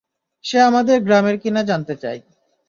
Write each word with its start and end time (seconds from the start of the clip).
সে 0.45 0.57
আমাদের 0.61 0.97
গ্রামের 1.01 1.35
কি 1.37 1.49
না 1.51 1.61
জানতে 1.63 1.93
চাই। 1.95 2.17